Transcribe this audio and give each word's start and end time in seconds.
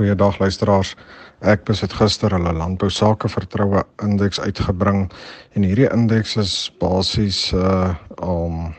Goeiedag 0.00 0.38
luisteraars. 0.40 0.94
Ek 1.44 1.66
besit 1.68 1.92
gister 1.92 2.32
hulle 2.32 2.54
landbou 2.56 2.88
sake 2.88 3.28
vertroue 3.28 3.82
indeks 4.00 4.38
uitgebring 4.40 5.02
en 5.52 5.66
hierdie 5.68 5.90
indeks 5.92 6.38
is 6.40 6.52
basies 6.80 7.40
'n 7.52 7.60
uh, 7.60 7.90
um, 8.24 8.70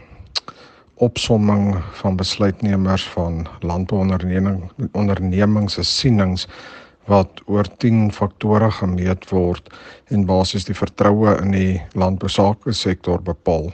opsomming 0.97 1.78
van 1.99 2.18
besluitnemers 2.18 3.05
van 3.13 3.46
landbouonderneming 3.62 4.63
ondernemings 4.97 5.78
se 5.78 5.84
sienings 5.84 6.47
wat 7.05 7.43
oor 7.45 7.69
10 7.85 8.09
faktore 8.17 8.71
gemeet 8.79 9.29
word 9.29 9.69
en 10.09 10.25
basies 10.25 10.65
die 10.65 10.79
vertroue 10.81 11.38
in 11.38 11.53
die 11.53 11.81
landbou 11.93 12.29
sake 12.29 12.73
sektor 12.73 13.21
bepaal. 13.21 13.69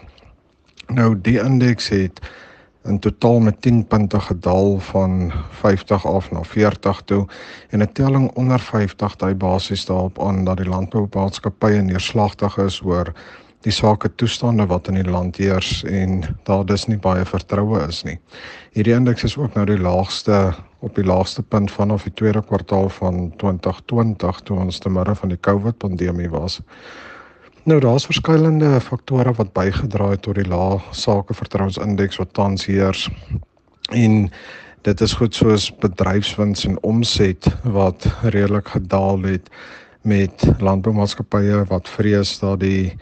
Nou 0.92 1.16
die 1.16 1.40
indeks 1.40 1.88
het 1.96 2.20
in 2.88 3.00
totaal 3.00 3.40
met 3.40 3.62
10 3.62 3.88
punte 3.88 4.20
gedaal 4.20 4.80
van 4.80 5.32
50 5.50 6.06
af 6.06 6.32
na 6.32 6.44
40 6.44 7.02
toe 7.06 7.28
en 7.70 7.82
'n 7.82 7.92
telling 7.92 8.32
onder 8.34 8.60
50 8.60 9.16
dui 9.16 9.36
basies 9.36 9.86
daarop 9.86 10.22
aan 10.22 10.44
dat 10.44 10.58
die 10.58 10.70
landboumaatskappye 10.70 11.82
neerslagtig 11.82 12.58
is 12.58 12.82
oor 12.82 13.14
die 13.62 13.72
sake 13.72 14.10
toestande 14.16 14.66
wat 14.66 14.88
in 14.88 14.94
die 14.94 15.10
land 15.10 15.38
heers 15.38 15.84
en 15.84 16.22
daar 16.44 16.66
dus 16.66 16.86
nie 16.88 16.98
baie 16.98 17.26
vertroue 17.26 17.82
is 17.88 18.04
nie. 18.04 18.20
Hierdie 18.72 18.94
indeks 18.94 19.24
is 19.24 19.38
ook 19.38 19.54
nou 19.54 19.66
die 19.66 19.80
laagste 19.80 20.54
op 20.80 20.96
die 20.96 21.06
laagste 21.06 21.44
punt 21.44 21.72
vanaf 21.72 22.04
die 22.04 22.14
tweede 22.14 22.44
kwartaal 22.46 22.90
van 22.90 23.34
2020 23.42 24.42
toe 24.46 24.60
ons 24.60 24.80
te 24.80 24.90
midde 24.90 25.16
van 25.16 25.30
die 25.34 25.40
COVID 25.40 25.78
pandemie 25.78 26.30
was. 26.30 26.62
Nou 27.68 27.80
daar's 27.80 28.06
verskillende 28.06 28.82
faktore 28.82 29.34
wat 29.36 29.50
bygedra 29.52 30.06
het 30.10 30.22
tot 30.24 30.38
die 30.40 30.48
lae 30.48 30.78
sakevertrouensindeks 30.96 32.16
wat 32.22 32.30
tans 32.38 32.64
heers. 32.66 33.10
En 33.92 34.30
dit 34.88 35.02
is 35.04 35.16
goed 35.20 35.36
soos 35.36 35.66
bedryfswins 35.82 36.64
en 36.70 36.78
omset 36.88 37.50
wat 37.64 38.08
redelik 38.22 38.72
gedaal 38.72 39.20
het 39.28 39.52
met 40.08 40.48
landboumaatskappye 40.64 41.66
wat 41.68 41.92
vrees 41.92 42.38
dat 42.40 42.64
die 42.64 42.96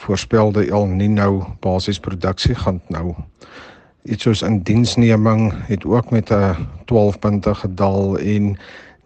voorspelde 0.00 0.64
El 0.64 0.88
Niño 0.96 1.44
basisproduksie 1.60 2.56
gaan 2.56 2.80
nou. 2.88 3.12
Iets 4.08 4.24
soos 4.24 4.42
indiensneming 4.42 5.52
het 5.68 5.84
ook 5.84 6.10
met 6.10 6.32
'n 6.32 6.56
12 6.88 7.18
punte 7.18 7.54
gedaal 7.54 8.18
en 8.18 8.56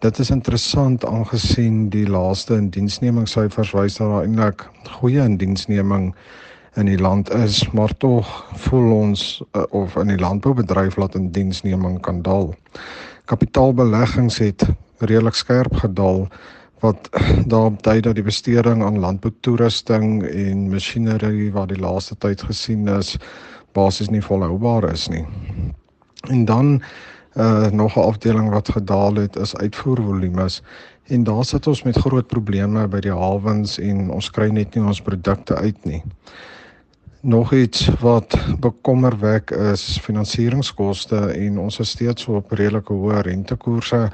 Dit 0.01 0.17
is 0.19 0.31
interessant 0.33 1.03
aangesien 1.05 1.89
die 1.93 2.07
laaste 2.09 2.55
indiensnemingssyfers 2.57 3.69
wys 3.77 3.99
dat 3.99 4.07
daar 4.09 4.23
eintlik 4.25 4.63
goeie 4.97 5.21
indiensneming 5.21 6.07
in 6.81 6.89
die 6.89 6.97
land 6.97 7.29
is, 7.37 7.59
maar 7.77 7.93
tog 8.01 8.31
voel 8.63 8.87
ons 8.95 9.43
uh, 9.53 9.61
of 9.69 9.93
in 10.01 10.09
die 10.09 10.17
landboubedryf 10.17 10.97
laat 10.97 11.19
indiensneming 11.19 11.99
kan 12.01 12.23
daal. 12.25 12.49
Kapitaalbeleggings 13.29 14.39
het 14.41 14.65
redelik 15.05 15.37
skerp 15.37 15.77
gedaal 15.83 16.25
wat 16.81 17.11
daarop 17.53 17.83
dui 17.85 17.99
dat 18.01 18.17
die 18.17 18.25
besteding 18.25 18.81
aan 18.81 18.97
landboutoerusting 19.05 20.23
en 20.25 20.65
masjinerie 20.73 21.51
wat 21.53 21.69
die 21.75 21.81
laaste 21.83 22.17
tyd 22.17 22.41
gesien 22.49 22.89
is 22.97 23.19
basies 23.77 24.09
nie 24.09 24.25
volhoubaar 24.25 24.89
is 24.89 25.05
nie. 25.13 25.27
En 26.33 26.45
dan 26.49 26.79
uh 27.35 27.69
nog 27.69 27.95
'n 27.95 27.99
afdeling 27.99 28.49
wat 28.49 28.69
gedaal 28.69 29.15
het 29.15 29.35
is 29.35 29.55
uitvoervolumes 29.55 30.61
en 31.07 31.23
daar 31.23 31.45
sit 31.45 31.67
ons 31.67 31.83
met 31.83 31.97
groot 31.97 32.27
probleme 32.27 32.87
by 32.87 32.99
die 32.99 33.13
hawens 33.13 33.77
en 33.79 34.09
ons 34.11 34.29
kry 34.31 34.49
net 34.49 34.75
nie 34.75 34.83
ons 34.83 35.01
produkte 35.01 35.55
uit 35.55 35.85
nie. 35.85 36.03
Nog 37.21 37.53
iets 37.53 37.89
wat 38.01 38.35
bekommerwek 38.59 39.51
is 39.51 39.99
finansieringskoste 40.01 41.17
en 41.31 41.59
ons 41.59 41.79
is 41.79 41.89
steeds 41.89 42.27
op 42.27 42.51
redelike 42.51 42.93
hoë 42.93 43.21
rentekoerse 43.21 44.09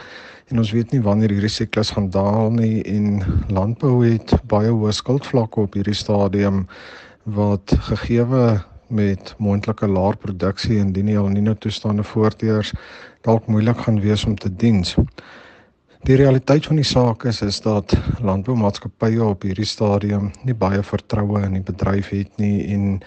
en 0.47 0.57
ons 0.57 0.71
weet 0.71 0.91
nie 0.91 1.01
wanneer 1.01 1.29
hierdie 1.29 1.51
siklus 1.51 1.91
gaan 1.95 2.09
daal 2.09 2.51
nie 2.51 2.83
en 2.83 3.23
landbou 3.47 4.05
het 4.05 4.33
baie 4.43 4.71
hoë 4.71 4.91
skuldvlakke 4.91 5.59
op 5.59 5.73
hierdie 5.73 5.95
stadium 5.95 6.65
wat 7.23 7.73
gegeewe 7.89 8.59
met 8.87 9.33
moontlike 9.37 9.87
laer 9.87 10.17
produksie 10.17 10.77
indien 10.77 11.09
die 11.09 11.15
El 11.15 11.29
Niño 11.33 11.55
toestande 11.59 12.03
voortduur 12.03 12.71
dalk 13.27 13.47
moeilik 13.47 13.77
gaan 13.85 13.99
wees 14.01 14.25
om 14.25 14.35
te 14.35 14.49
diens. 14.55 14.95
Die 16.07 16.15
realiteit 16.15 16.65
van 16.65 16.79
die 16.79 16.87
saak 16.87 17.25
is 17.27 17.41
is 17.41 17.61
dat 17.61 17.93
landboumaatskappye 18.23 19.23
op 19.25 19.43
hierdie 19.43 19.67
stadium 19.67 20.31
nie 20.47 20.55
baie 20.55 20.83
vertroue 20.83 21.41
in 21.43 21.57
die 21.57 21.65
bedryf 21.65 22.13
het 22.15 22.37
nie 22.37 22.67
en 22.73 22.99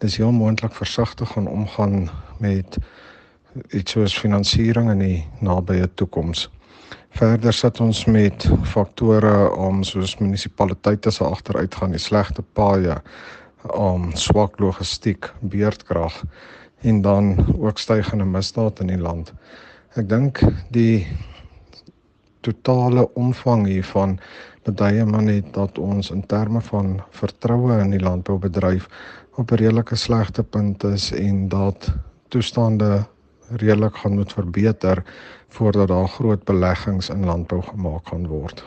dis 0.00 0.16
heel 0.16 0.32
moontlik 0.32 0.74
versigtig 0.74 1.32
gaan 1.34 1.48
omgaan 1.48 2.08
met 2.40 2.78
iets 3.72 3.92
soos 3.92 4.18
finansiering 4.18 4.90
in 4.92 5.02
die 5.04 5.24
nabye 5.40 5.88
toekoms. 5.94 6.46
Verder 7.16 7.52
sit 7.56 7.80
ons 7.80 8.04
met 8.04 8.44
faktore 8.68 9.50
om 9.56 9.80
soos 9.84 10.18
munisipaliteite 10.20 11.10
se 11.10 11.24
agteruitgaan, 11.24 11.94
die 11.96 12.02
slegte 12.02 12.44
paaie, 12.56 12.98
om 13.62 14.10
swak 14.14 14.58
logistiek, 14.60 15.32
beerdkrag 15.40 16.22
en 16.80 17.02
dan 17.02 17.54
ook 17.58 17.78
stygende 17.78 18.24
misdaad 18.24 18.80
in 18.80 18.86
die 18.86 19.00
land. 19.00 19.32
Ek 19.96 20.08
dink 20.08 20.42
die 20.70 21.06
totale 22.46 23.06
omvang 23.14 23.66
hiervan 23.66 24.18
bedui 24.66 25.04
maar 25.04 25.22
net 25.22 25.52
dat 25.54 25.78
ons 25.78 26.10
in 26.10 26.22
terme 26.26 26.60
van 26.68 27.00
vertroue 27.10 27.78
in 27.80 27.94
die 27.94 28.02
landboubedryf 28.02 28.88
op 29.36 29.50
'n 29.50 29.60
redelike 29.62 29.96
slegte 29.96 30.42
punt 30.42 30.84
is 30.84 31.12
en 31.12 31.48
dat 31.48 31.90
toestande 32.28 33.06
redelik 33.50 33.96
gaan 33.96 34.14
moet 34.14 34.32
verbeter 34.32 35.04
voordat 35.48 35.88
daar 35.88 36.08
groot 36.08 36.44
beleggings 36.44 37.08
in 37.08 37.24
landbou 37.24 37.62
gemaak 37.62 38.08
gaan 38.08 38.26
word. 38.26 38.64